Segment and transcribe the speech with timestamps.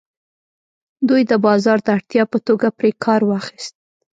[1.07, 3.73] دوی د بازار د اړتیا په توګه پرې کار واخیست.